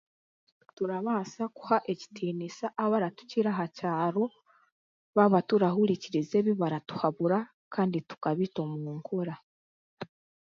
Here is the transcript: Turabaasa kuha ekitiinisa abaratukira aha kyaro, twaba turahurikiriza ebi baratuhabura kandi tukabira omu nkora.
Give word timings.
Turabaasa 0.75 1.43
kuha 1.55 1.77
ekitiinisa 1.91 2.65
abaratukira 2.83 3.51
aha 3.53 3.65
kyaro, 3.77 4.25
twaba 5.11 5.39
turahurikiriza 5.47 6.33
ebi 6.41 6.53
baratuhabura 6.61 7.37
kandi 7.73 7.97
tukabira 8.09 8.57
omu 8.65 8.89
nkora. 8.97 9.35